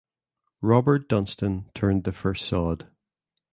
[0.63, 2.87] Robert Dunstan turned the first sod.